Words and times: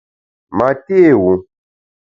Ma 0.57 0.69
té 0.87 0.99
wu! 1.21 1.31